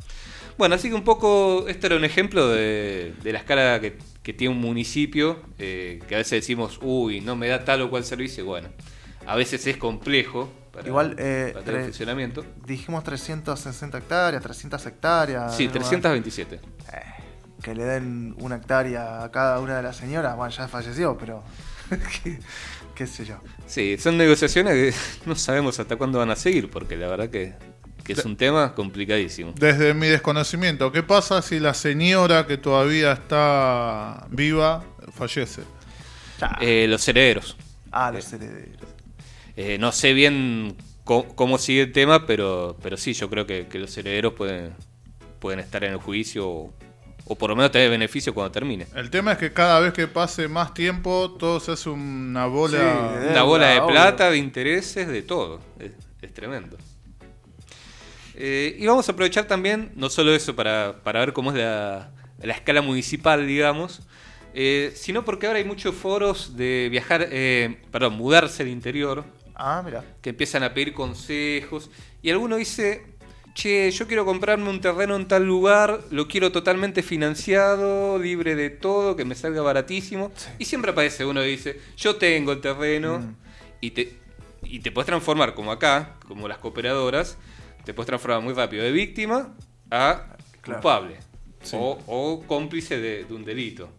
Bueno, 0.57 0.73
así 0.73 0.89
que 0.89 0.95
un 0.95 1.03
poco, 1.03 1.65
este 1.67 1.85
era 1.85 1.95
un 1.95 2.05
ejemplo 2.05 2.47
de, 2.49 3.13
de 3.21 3.33
la 3.33 3.37
escala 3.37 3.79
que, 3.79 3.99
que 4.23 4.33
tiene 4.33 4.55
un 4.55 4.61
municipio, 4.61 5.39
eh, 5.59 5.99
que 6.07 6.15
a 6.15 6.17
veces 6.17 6.31
decimos, 6.41 6.79
uy, 6.81 7.21
no 7.21 7.35
me 7.35 7.47
da 7.49 7.63
tal 7.65 7.83
o 7.83 7.89
cual 7.91 8.03
servicio. 8.03 8.45
Bueno, 8.45 8.69
a 9.27 9.35
veces 9.35 9.67
es 9.67 9.77
complejo 9.77 10.49
para, 10.71 10.87
Igual, 10.87 11.15
eh, 11.19 11.51
para 11.53 11.65
tener 11.65 11.81
tre- 11.81 11.85
funcionamiento. 11.85 12.43
Dijimos 12.65 13.03
360 13.03 13.95
hectáreas, 13.99 14.41
300 14.41 14.83
hectáreas. 14.87 15.55
Sí, 15.55 15.65
algo 15.67 15.79
más. 15.81 15.89
327. 15.89 16.55
Eh, 16.55 16.59
que 17.65 17.73
le 17.73 17.83
den 17.83 18.35
una 18.37 18.57
hectárea 18.57 19.23
a 19.23 19.31
cada 19.31 19.59
una 19.59 19.77
de 19.77 19.81
las 19.81 19.97
señoras. 19.97 20.35
Bueno, 20.35 20.53
ya 20.55 20.67
falleció, 20.67 21.17
pero. 21.17 21.43
qué, 22.23 22.39
qué 22.93 23.07
sé 23.07 23.25
yo. 23.25 23.39
Sí, 23.65 23.97
son 23.97 24.19
negociaciones 24.19 24.93
que 24.93 24.93
no 25.25 25.35
sabemos 25.35 25.79
hasta 25.79 25.95
cuándo 25.95 26.19
van 26.19 26.29
a 26.29 26.35
seguir, 26.35 26.69
porque 26.69 26.95
la 26.95 27.07
verdad 27.07 27.31
que, 27.31 27.55
que 28.03 28.13
es 28.13 28.23
un 28.23 28.37
tema 28.37 28.75
complicadísimo. 28.75 29.51
Desde 29.57 29.95
mi 29.95 30.05
desconocimiento, 30.05 30.91
¿qué 30.91 31.01
pasa 31.01 31.41
si 31.41 31.59
la 31.59 31.73
señora 31.73 32.45
que 32.45 32.57
todavía 32.57 33.13
está 33.13 34.27
viva 34.29 34.85
fallece? 35.11 35.63
Eh, 36.61 36.85
los 36.87 37.07
herederos. 37.07 37.57
ah, 37.91 38.11
los 38.11 38.31
herederos. 38.31 38.77
Eh, 39.55 39.77
no 39.79 39.91
sé 39.91 40.13
bien 40.13 40.75
cómo, 41.03 41.57
sigue 41.57 41.81
el 41.81 41.91
tema, 41.91 42.27
pero, 42.27 42.77
pero 42.83 42.95
sí, 42.95 43.13
yo 43.13 43.27
creo 43.27 43.47
que, 43.47 43.65
que 43.65 43.79
los 43.79 43.97
herederos 43.97 44.33
pueden, 44.33 44.73
pueden 45.39 45.59
estar 45.59 45.83
en 45.83 45.93
el 45.93 45.97
juicio 45.97 46.47
o, 46.47 46.73
o 47.27 47.35
por 47.35 47.49
lo 47.49 47.55
menos 47.55 47.71
tener 47.71 47.89
beneficio 47.89 48.33
cuando 48.33 48.51
termine. 48.51 48.87
El 48.95 49.09
tema 49.09 49.33
es 49.33 49.37
que 49.37 49.51
cada 49.51 49.79
vez 49.79 49.93
que 49.93 50.07
pase 50.07 50.47
más 50.47 50.73
tiempo, 50.73 51.35
todo 51.39 51.59
se 51.59 51.71
hace 51.71 51.89
una 51.89 52.45
bola. 52.45 53.19
Sí, 53.21 53.27
Una 53.31 53.43
bola 53.43 53.67
de 53.69 53.79
obvio. 53.79 53.89
plata, 53.91 54.29
de 54.29 54.37
intereses, 54.37 55.07
de 55.07 55.21
todo. 55.23 55.59
Es, 55.79 55.91
es 56.21 56.33
tremendo. 56.33 56.77
Eh, 58.35 58.75
y 58.79 58.85
vamos 58.85 59.07
a 59.07 59.13
aprovechar 59.13 59.45
también, 59.45 59.91
no 59.95 60.09
solo 60.09 60.33
eso, 60.35 60.55
para, 60.55 60.97
para 61.03 61.21
ver 61.21 61.33
cómo 61.33 61.51
es 61.51 61.57
la, 61.57 62.11
la 62.41 62.53
escala 62.53 62.81
municipal, 62.81 63.47
digamos, 63.47 64.01
eh, 64.53 64.91
sino 64.95 65.23
porque 65.23 65.47
ahora 65.47 65.59
hay 65.59 65.65
muchos 65.65 65.95
foros 65.95 66.55
de 66.57 66.89
viajar, 66.91 67.27
eh, 67.31 67.79
perdón, 67.91 68.13
mudarse 68.15 68.63
al 68.63 68.69
interior, 68.69 69.23
Ah, 69.55 69.81
mira. 69.85 70.03
que 70.21 70.31
empiezan 70.31 70.63
a 70.63 70.73
pedir 70.73 70.93
consejos. 70.93 71.89
Y 72.21 72.29
alguno 72.29 72.57
dice, 72.57 73.05
che, 73.55 73.89
yo 73.89 74.05
quiero 74.05 74.25
comprarme 74.25 74.69
un 74.69 74.79
terreno 74.81 75.15
en 75.15 75.27
tal 75.27 75.43
lugar, 75.45 76.01
lo 76.11 76.27
quiero 76.27 76.51
totalmente 76.51 77.01
financiado, 77.01 78.19
libre 78.19 78.55
de 78.55 78.69
todo, 78.69 79.15
que 79.15 79.25
me 79.25 79.33
salga 79.33 79.61
baratísimo. 79.63 80.31
Y 80.59 80.65
siempre 80.65 80.91
aparece 80.91 81.25
uno 81.25 81.43
y 81.43 81.49
dice, 81.51 81.79
yo 81.97 82.17
tengo 82.17 82.51
el 82.51 82.61
terreno 82.61 83.19
Mm. 83.19 83.35
y 83.81 83.91
te, 83.91 84.17
y 84.63 84.79
te 84.79 84.91
puedes 84.91 85.07
transformar 85.07 85.55
como 85.55 85.71
acá, 85.71 86.17
como 86.27 86.47
las 86.47 86.57
cooperadoras, 86.59 87.37
te 87.85 87.93
puedes 87.93 88.07
transformar 88.07 88.41
muy 88.41 88.53
rápido 88.53 88.83
de 88.83 88.91
víctima 88.91 89.55
a 89.89 90.35
Claro. 90.61 90.81
culpable 90.81 91.15
Sí. 91.63 91.77
o, 91.79 91.97
o 92.07 92.43
cómplice 92.45 92.99
de, 92.99 93.23
de 93.23 93.33
un 93.33 93.43
delito. 93.45 93.89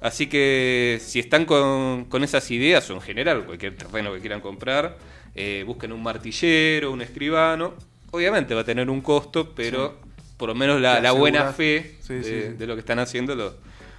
Así 0.00 0.26
que 0.26 1.00
si 1.02 1.18
están 1.18 1.46
con, 1.46 2.04
con 2.04 2.22
esas 2.24 2.50
ideas, 2.50 2.88
o 2.90 2.94
en 2.94 3.00
general 3.00 3.44
cualquier 3.46 3.74
terreno 3.76 4.12
que 4.12 4.20
quieran 4.20 4.40
comprar, 4.40 4.96
eh, 5.34 5.64
busquen 5.66 5.92
un 5.92 6.02
martillero, 6.02 6.92
un 6.92 7.00
escribano. 7.02 7.74
Obviamente 8.14 8.54
va 8.54 8.60
a 8.60 8.64
tener 8.64 8.88
un 8.88 9.00
costo, 9.00 9.54
pero 9.54 9.98
por 10.36 10.48
lo 10.48 10.54
menos 10.54 10.80
la, 10.80 11.10
buena 11.12 11.52
fe 11.52 11.96
Sí, 12.00 12.14
de, 12.14 12.22
sí, 12.22 12.30
sí. 12.30 12.48
de 12.56 12.66
lo 12.66 12.74
que 12.74 12.80
están 12.80 13.00
haciendo 13.00 13.34
lo, 13.34 13.44
lo 13.50 13.56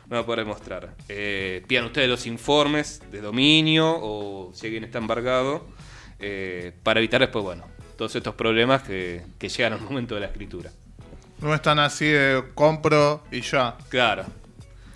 van 0.07 0.19
a 0.19 0.25
poder 0.25 0.45
mostrar. 0.45 0.93
Eh, 1.09 1.63
pidan 1.67 1.85
ustedes 1.85 2.07
los 2.07 2.25
informes 2.25 3.01
de 3.11 3.19
dominio 3.19 3.93
o 4.01 4.51
si 4.53 4.67
alguien 4.67 4.85
está 4.85 4.99
embargado, 4.99 5.67
eh, 6.19 6.71
para 6.83 6.99
evitar 7.01 7.19
después, 7.19 7.43
bueno, 7.43 7.65
todos 7.97 8.15
estos 8.15 8.35
problemas 8.35 8.83
que, 8.83 9.23
que 9.37 9.49
llegan 9.49 9.73
al 9.73 9.81
momento 9.81 10.15
de 10.15 10.21
la 10.21 10.27
escritura. 10.27 10.71
No 11.41 11.53
es 11.53 11.61
tan 11.61 11.79
así 11.79 12.05
de 12.05 12.41
compro 12.53 13.21
y 13.31 13.41
ya. 13.41 13.75
Claro. 13.89 14.23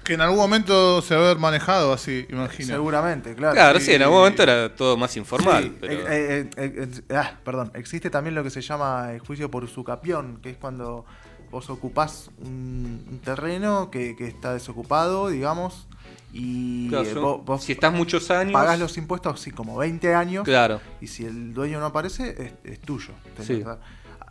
Que 0.09 0.15
en 0.15 0.21
algún 0.21 0.39
momento 0.39 1.03
se 1.03 1.13
va 1.15 1.21
a 1.21 1.25
haber 1.25 1.37
manejado 1.37 1.93
así, 1.93 2.25
imagino. 2.31 2.69
Seguramente, 2.69 3.35
claro. 3.35 3.53
Claro, 3.53 3.79
sí. 3.79 3.85
sí, 3.85 3.91
en 3.93 4.01
algún 4.01 4.17
momento 4.17 4.41
era 4.41 4.73
todo 4.75 4.97
más 4.97 5.15
informal. 5.17 5.65
Sí, 5.65 5.77
pero... 5.79 5.93
eh, 5.93 5.99
eh, 6.09 6.49
eh, 6.57 6.87
eh, 7.09 7.15
ah, 7.15 7.33
perdón, 7.45 7.71
existe 7.75 8.09
también 8.09 8.33
lo 8.33 8.41
que 8.43 8.49
se 8.49 8.61
llama 8.61 9.11
el 9.13 9.19
juicio 9.19 9.51
por 9.51 9.63
usucapión, 9.63 10.39
que 10.41 10.49
es 10.49 10.57
cuando 10.57 11.05
vos 11.51 11.69
ocupás 11.69 12.31
un, 12.39 13.05
un 13.07 13.19
terreno 13.19 13.91
que, 13.91 14.15
que 14.15 14.25
está 14.27 14.51
desocupado, 14.53 15.29
digamos, 15.29 15.87
y 16.33 16.89
Claro, 16.89 17.05
eh, 17.07 17.13
son- 17.13 17.21
vos, 17.21 17.45
vos 17.45 17.63
si 17.63 17.73
estás 17.73 17.93
muchos 17.93 18.31
años. 18.31 18.53
pagás 18.53 18.79
los 18.79 18.97
impuestos 18.97 19.39
así 19.39 19.51
como 19.51 19.77
20 19.77 20.15
años, 20.15 20.43
Claro. 20.43 20.81
y 21.01 21.05
si 21.05 21.23
el 21.25 21.53
dueño 21.53 21.79
no 21.79 21.85
aparece, 21.85 22.35
es, 22.63 22.71
es 22.71 22.79
tuyo. 22.81 23.13
Sí. 23.45 23.61
dar- 23.61 23.79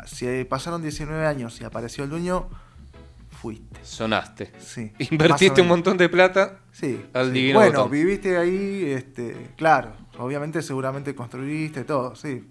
Si 0.07 0.43
pasaron 0.45 0.83
19 0.83 1.25
años 1.25 1.61
y 1.61 1.65
apareció 1.65 2.03
el 2.03 2.11
dueño, 2.11 2.49
fuiste. 3.41 3.81
Sonaste. 3.85 4.53
Sí. 4.59 4.93
Invertiste 5.11 5.61
un 5.61 5.69
montón 5.69 5.97
de 5.97 6.09
plata. 6.09 6.59
Sí. 6.73 7.05
al 7.15 7.27
sí. 7.27 7.33
divino 7.33 7.59
Bueno, 7.61 7.79
botón. 7.79 7.93
viviste 7.93 8.37
ahí, 8.37 8.85
este, 8.91 9.53
claro. 9.57 9.93
Obviamente, 10.19 10.63
seguramente 10.63 11.15
construiste 11.15 11.85
todo, 11.85 12.17
sí. 12.17 12.51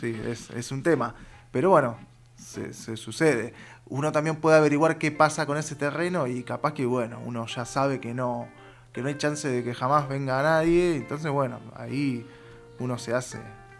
Sí, 0.00 0.20
es, 0.26 0.50
es 0.50 0.72
un 0.72 0.82
tema. 0.82 1.14
Pero 1.50 1.70
bueno, 1.70 1.96
se, 2.36 2.72
se 2.72 2.96
sucede. 2.96 3.54
Uno 3.86 4.12
también 4.12 4.36
puede 4.36 4.56
averiguar 4.58 4.98
qué 4.98 5.10
pasa 5.10 5.46
con 5.46 5.56
ese 5.56 5.74
terreno 5.74 6.26
y 6.26 6.42
capaz 6.42 6.74
que, 6.74 6.84
bueno, 6.86 7.20
uno 7.24 7.46
ya 7.46 7.64
sabe 7.64 8.00
que 8.00 8.12
no, 8.14 8.48
que 8.92 9.02
no 9.02 9.08
hay 9.08 9.16
chance 9.16 9.48
de 9.48 9.64
que 9.64 9.74
jamás 9.74 10.08
venga 10.08 10.42
nadie. 10.42 10.96
Entonces, 10.96 11.30
bueno, 11.30 11.60
ahí 11.74 12.26
uno 12.78 12.98
se 12.98 13.14
hace, 13.14 13.38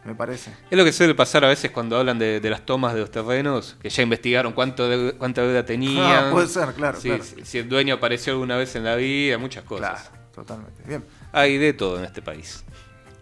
me 0.09 0.15
parece. 0.15 0.51
Es 0.71 0.77
lo 0.79 0.85
que 0.85 0.93
suele 0.93 1.15
pasar 1.15 1.45
a 1.45 1.49
veces 1.49 1.71
cuando 1.71 1.97
hablan 1.99 2.19
de, 2.19 2.41
de 2.41 2.51
las 2.51 2.65
tomas 2.65 2.95
de 2.95 3.01
los 3.01 3.11
terrenos, 3.11 3.77
que 3.81 3.91
ya 3.91 4.03
investigaron 4.03 4.53
cuánto 4.53 4.89
de- 4.89 5.13
cuánta 5.13 5.43
deuda 5.43 5.65
tenían. 5.65 6.25
Ah, 6.27 6.29
puede 6.33 6.49
ser, 6.49 6.73
claro. 6.75 6.99
Si, 7.01 7.11
si 7.45 7.59
el 7.59 7.69
dueño 7.69 7.95
apareció 7.97 8.33
alguna 8.33 8.57
vez 8.57 8.75
en 8.77 8.85
la 8.85 8.97
vida, 8.97 9.37
muchas 9.39 9.65
cosas. 9.65 10.09
Claro, 10.09 10.25
totalmente. 10.35 10.83
Bien. 10.87 11.05
Hay 11.33 11.59
de 11.59 11.73
todo 11.75 11.99
en 11.99 12.05
este 12.07 12.23
país. 12.23 12.65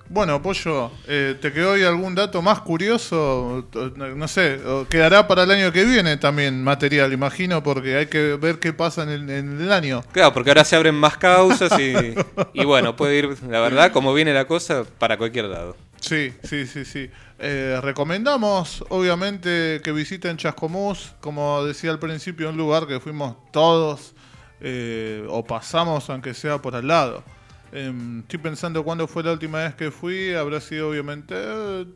Bueno, 0.08 0.40
Pollo, 0.40 0.92
eh, 1.08 1.36
¿te 1.40 1.52
quedó 1.52 1.72
hoy 1.72 1.82
algún 1.82 2.14
dato 2.14 2.40
más 2.40 2.60
curioso? 2.60 3.66
No 3.96 4.28
sé, 4.28 4.60
quedará 4.88 5.26
para 5.26 5.42
el 5.42 5.50
año 5.50 5.72
que 5.72 5.84
viene 5.84 6.16
también 6.16 6.62
material, 6.62 7.12
imagino, 7.12 7.60
porque 7.64 7.96
hay 7.96 8.06
que 8.06 8.36
ver 8.36 8.60
qué 8.60 8.72
pasa 8.72 9.02
en 9.02 9.08
el, 9.08 9.28
en 9.28 9.60
el 9.60 9.72
año. 9.72 10.04
Claro, 10.12 10.32
porque 10.32 10.50
ahora 10.50 10.64
se 10.64 10.76
abren 10.76 10.94
más 10.94 11.16
causas 11.16 11.76
y, 11.80 12.14
y 12.52 12.64
bueno, 12.64 12.94
puede 12.94 13.18
ir, 13.18 13.36
la 13.48 13.58
verdad, 13.60 13.90
como 13.90 14.14
viene 14.14 14.32
la 14.32 14.44
cosa, 14.46 14.84
para 14.98 15.18
cualquier 15.18 15.46
lado. 15.46 15.76
Sí, 16.00 16.32
sí, 16.42 16.66
sí, 16.66 16.84
sí. 16.84 17.10
Eh, 17.38 17.78
recomendamos, 17.82 18.84
obviamente, 18.90 19.80
que 19.82 19.92
visiten 19.92 20.36
Chascomús, 20.36 21.14
como 21.20 21.64
decía 21.64 21.90
al 21.90 21.98
principio, 21.98 22.48
un 22.50 22.56
lugar 22.56 22.86
que 22.86 23.00
fuimos 23.00 23.36
todos 23.50 24.14
eh, 24.60 25.26
o 25.28 25.44
pasamos, 25.44 26.08
aunque 26.10 26.34
sea 26.34 26.60
por 26.60 26.74
al 26.76 26.86
lado. 26.86 27.24
Em, 27.72 28.20
estoy 28.20 28.38
pensando 28.38 28.84
cuándo 28.84 29.06
fue 29.08 29.22
la 29.24 29.32
última 29.32 29.58
vez 29.58 29.74
que 29.74 29.90
fui, 29.90 30.32
habrá 30.32 30.60
sido 30.60 30.90
obviamente 30.90 31.34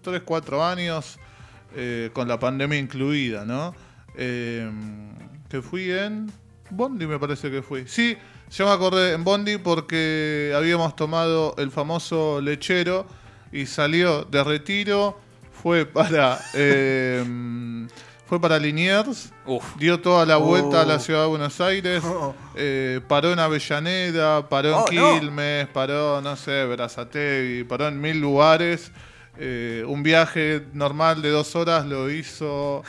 3, 0.03 0.23
4 0.25 0.65
años, 0.65 1.19
eh, 1.77 2.11
con 2.13 2.27
la 2.27 2.39
pandemia 2.39 2.79
incluida, 2.79 3.45
¿no? 3.45 3.75
Em, 4.17 5.15
que 5.49 5.63
fui 5.63 5.91
en 5.91 6.31
Bondi, 6.71 7.07
me 7.07 7.19
parece 7.19 7.51
que 7.51 7.63
fui. 7.63 7.85
Sí, 7.87 8.17
yo 8.51 8.67
me 8.67 8.73
acordé 8.73 9.13
en 9.13 9.25
Bondi 9.25 9.59
porque 9.59 10.53
habíamos 10.57 10.97
tomado 10.97 11.55
el 11.59 11.71
famoso 11.71 12.41
lechero 12.41 13.07
y 13.53 13.67
salió 13.67 14.25
de 14.25 14.43
retiro, 14.45 15.19
fue 15.63 15.85
para 15.87 16.39
em, 16.55 17.89
fue 18.27 18.41
para 18.41 18.59
Liniers, 18.59 19.33
Uf, 19.45 19.77
dio 19.77 20.01
toda 20.01 20.25
la 20.25 20.37
vuelta 20.37 20.83
a 20.83 20.85
la 20.85 20.97
Oh. 20.97 20.99
ciudad 21.01 21.23
de 21.23 21.27
Buenos 21.29 21.61
Aires, 21.61 22.03
Oh. 22.05 22.35
eh, 22.55 23.01
paró 23.09 23.33
en 23.33 23.41
Avellaneda, 23.41 24.49
paró 24.49 24.69
en 24.69 24.75
Oh, 24.75 24.85
no. 24.93 25.21
Quilmes, 25.21 25.67
paró, 25.69 26.21
no 26.21 26.37
sé, 26.37 26.65
Berazategui, 26.67 27.65
paró 27.65 27.89
en 27.89 28.01
mil 28.01 28.21
lugares. 28.21 28.93
Eh, 29.43 29.85
un 29.87 30.03
viaje 30.03 30.67
normal 30.75 31.23
de 31.23 31.31
dos 31.31 31.57
horas 31.57 31.87
lo 31.87 32.11
hizo 32.11 32.83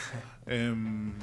en 0.46 1.14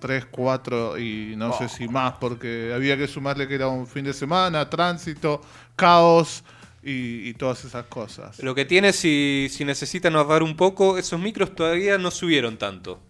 tres, 0.00 0.24
cuatro 0.30 0.98
y 0.98 1.34
no 1.36 1.52
sé 1.58 1.64
Oh. 1.64 1.68
si 1.68 1.88
más, 1.88 2.14
porque 2.20 2.72
había 2.74 2.96
que 2.96 3.06
sumarle 3.06 3.46
que 3.48 3.54
era 3.56 3.68
un 3.68 3.86
fin 3.86 4.04
de 4.04 4.12
semana, 4.12 4.68
tránsito, 4.70 5.40
caos 5.76 6.42
y, 6.82 7.28
y 7.28 7.34
todas 7.34 7.64
esas 7.64 7.86
cosas. 7.86 8.38
Lo 8.42 8.54
que 8.54 8.64
tiene, 8.64 8.92
si, 8.92 9.48
si 9.50 9.64
necesitan 9.64 10.16
ahorrar 10.16 10.42
un 10.42 10.56
poco, 10.56 10.98
esos 10.98 11.20
micros 11.20 11.54
todavía 11.54 11.98
no 11.98 12.10
subieron 12.10 12.56
tanto. 12.58 13.00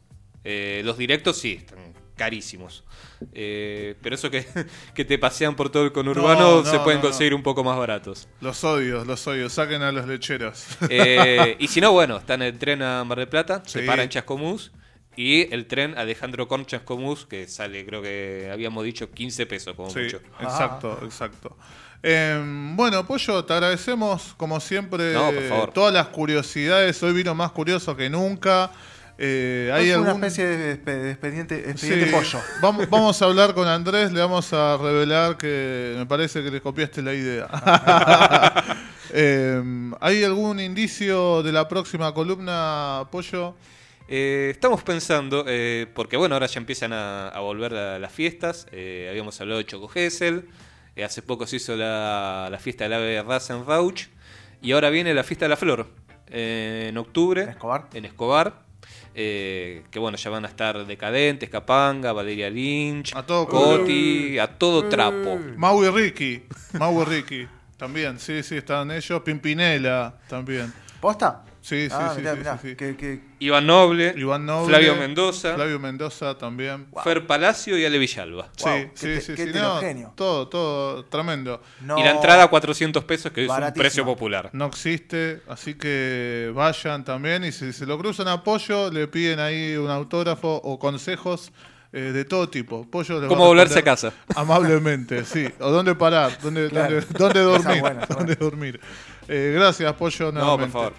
Eh, 0.44 0.82
los 0.84 0.98
directos 0.98 1.38
sí, 1.38 1.52
están 1.52 1.92
carísimos. 2.16 2.84
Eh, 3.32 3.94
pero 4.02 4.14
eso 4.16 4.30
que, 4.30 4.44
que 4.94 5.04
te 5.04 5.18
pasean 5.18 5.54
por 5.56 5.70
todo 5.70 5.84
el 5.84 5.92
conurbano 5.92 6.40
No, 6.40 6.62
no, 6.62 6.70
se 6.70 6.78
pueden 6.80 7.00
no, 7.00 7.06
conseguir 7.08 7.34
un 7.34 7.42
poco 7.42 7.64
más 7.64 7.78
baratos. 7.78 8.28
Los 8.40 8.62
odios, 8.64 9.06
los 9.06 9.26
odios. 9.26 9.52
Saquen 9.52 9.82
a 9.82 9.92
los 9.92 10.06
lecheros. 10.06 10.66
Eh, 10.90 11.56
y 11.58 11.68
si 11.68 11.80
no, 11.80 11.92
bueno, 11.92 12.18
está 12.18 12.34
en 12.34 12.42
el 12.42 12.58
tren 12.58 12.82
a 12.82 13.04
Mar 13.04 13.18
del 13.18 13.28
Plata, 13.28 13.62
se 13.66 13.80
Sí. 13.80 13.86
para 13.86 14.02
en 14.02 14.08
Chascomús. 14.08 14.72
Y 15.14 15.52
el 15.54 15.66
tren 15.66 15.96
Alejandro 15.98 16.48
Corn 16.48 16.64
Chascomús, 16.64 17.26
que 17.26 17.46
sale, 17.46 17.84
creo 17.84 18.00
que 18.00 18.48
habíamos 18.50 18.82
dicho 18.82 19.10
15 19.10 19.44
pesos 19.44 19.74
como 19.76 19.90
Sí, 19.90 20.00
mucho. 20.00 20.20
exacto, 20.40 20.98
exacto. 21.04 21.56
Eh, 22.02 22.42
bueno, 22.74 23.06
Pollo, 23.06 23.44
te 23.44 23.52
agradecemos 23.52 24.34
como 24.36 24.58
siempre 24.60 25.12
No, 25.12 25.30
por 25.32 25.42
favor. 25.48 25.72
todas 25.72 25.94
las 25.94 26.08
curiosidades. 26.08 27.00
Hoy 27.02 27.12
vino 27.12 27.34
más 27.34 27.52
curioso 27.52 27.96
que 27.96 28.10
nunca. 28.10 28.70
Eh, 29.18 29.70
¿Hay 29.72 29.90
es 29.90 29.96
una 29.98 30.12
especie 30.12 30.44
de, 30.46 30.72
expediente, 31.12 31.62
Sí, 31.64 31.70
expediente 31.70 32.06
pollo. 32.10 32.40
Vamos, 32.60 32.90
vamos 32.90 33.22
a 33.22 33.24
hablar 33.26 33.54
con 33.54 33.68
Andrés, 33.68 34.10
le 34.10 34.18
vamos 34.20 34.52
a 34.52 34.76
revelar 34.78 35.36
que 35.36 35.94
me 35.96 36.06
parece 36.06 36.42
que 36.42 36.50
le 36.50 36.60
copiaste 36.60 37.02
la 37.02 37.14
idea. 37.14 37.48
Eh, 39.14 39.62
¿Hay 40.00 40.24
algún 40.24 40.58
indicio 40.58 41.42
de 41.42 41.52
la 41.52 41.68
próxima 41.68 42.14
columna, 42.14 43.04
Pollo? 43.10 43.54
Eh, 44.08 44.48
estamos 44.52 44.82
pensando, 44.82 45.44
eh, 45.46 45.86
porque 45.94 46.16
bueno, 46.16 46.34
ahora 46.34 46.46
ya 46.46 46.58
empiezan 46.58 46.94
a, 46.94 47.28
a 47.28 47.40
volver 47.40 47.72
la- 47.72 47.98
las 47.98 48.10
fiestas. 48.10 48.66
eh, 48.72 49.08
habíamos 49.10 49.38
hablado 49.38 49.58
de 49.58 49.66
Choco 49.66 49.86
Gesell. 49.88 50.46
Eh, 50.96 51.04
hace 51.04 51.22
poco 51.22 51.46
se 51.46 51.56
hizo 51.56 51.76
la, 51.76 52.48
la 52.50 52.58
fiesta 52.58 52.84
del 52.84 52.92
ave 52.94 53.22
Rasenrauch. 53.22 54.02
Y 54.60 54.72
ahora 54.72 54.90
viene 54.90 55.12
la 55.14 55.24
fiesta 55.24 55.44
de 55.46 55.48
la 55.50 55.56
flor. 55.56 55.88
eh, 56.28 56.86
en 56.88 56.96
octubre. 56.98 57.42
¿En 57.42 57.48
Escobar? 57.50 57.88
En 57.92 58.04
Escobar. 58.04 58.62
eh, 59.14 59.82
que 59.90 59.98
bueno, 59.98 60.16
ya 60.16 60.30
van 60.30 60.44
a 60.44 60.48
estar 60.48 60.86
Decadentes, 60.86 61.50
Capanga, 61.50 62.12
Valeria 62.12 62.48
Lynch, 62.48 63.14
A 63.14 63.24
todo 63.26 63.46
Coti, 63.46 64.38
a 64.38 64.46
todo 64.46 64.88
trapo. 64.88 65.38
Mau 65.56 65.84
y 65.84 65.90
Ricky. 65.90 66.44
Mau 66.78 67.02
y 67.02 67.04
Ricky. 67.04 67.48
También, 67.76 68.18
sí, 68.18 68.42
sí, 68.42 68.56
están 68.58 68.90
ellos. 68.92 69.20
Pimpinela 69.22 70.14
también. 70.28 70.72
¿Posta? 71.00 71.44
Sí, 71.64 71.88
sí, 71.88 71.94
ah, 71.96 72.10
sí, 72.12 72.20
mirá, 72.20 72.32
sí, 72.32 72.38
mirá, 72.40 72.58
sí, 72.60 72.68
sí. 72.70 72.74
que- 72.76 72.96
que- 72.96 73.20
Iván 73.38 73.66
Noble, 73.68 74.14
Iván 74.16 74.44
Noble. 74.44 74.68
Flavio 74.68 74.96
Mendoza, 74.96 75.54
Flavio 75.54 75.78
Mendoza 75.78 76.36
también. 76.36 76.88
Fer 77.04 77.24
Palacio 77.24 77.78
y 77.78 77.84
Ale 77.84 77.98
Villalba. 77.98 78.50
Wow, 78.60 78.72
sí, 78.76 78.88
sí, 78.94 79.06
te- 79.06 79.20
sí, 79.20 79.34
qué 79.34 79.44
sí, 79.46 79.50
no, 79.54 79.78
heterogéneo. 79.78 80.12
todo, 80.16 80.48
todo 80.48 81.04
tremendo. 81.04 81.62
no- 81.82 81.98
Y 81.98 82.02
la 82.02 82.10
entrada 82.10 82.42
a 82.44 82.48
400 82.48 83.04
pesos, 83.04 83.30
que 83.30 83.44
es 83.44 83.50
un 83.50 83.72
precio 83.74 84.04
popular. 84.04 84.50
No 84.52 84.66
existe, 84.66 85.40
así 85.48 85.74
que 85.74 86.50
vayan 86.52 87.04
también 87.04 87.44
y 87.44 87.52
si 87.52 87.72
se 87.72 87.86
lo 87.86 87.96
cruzan 87.96 88.26
a 88.26 88.42
Pollo, 88.42 88.90
le 88.90 89.06
piden 89.06 89.38
ahí 89.38 89.76
un 89.76 89.88
autógrafo 89.88 90.60
o 90.64 90.78
consejos 90.80 91.52
eh, 91.94 92.00
de 92.10 92.24
todo 92.24 92.48
tipo. 92.48 92.88
Pollo 92.90 93.28
¿Cómo 93.28 93.46
volverse 93.46 93.80
a 93.80 93.82
casa? 93.82 94.12
Amablemente, 94.34 95.24
sí. 95.26 95.46
O 95.60 95.70
dónde 95.70 95.94
parar, 95.94 96.38
dónde, 96.42 96.68
Claro. 96.70 97.00
dónde, 97.16 97.18
dónde 97.18 97.40
dormir. 97.40 97.80
Buena, 97.82 98.06
dónde 98.06 98.34
dormir. 98.34 98.80
Eh, 99.28 99.52
gracias, 99.54 99.92
Pollo. 99.92 100.26
por 100.26 100.34
nuevamente. 100.34 100.72
favor. 100.72 100.94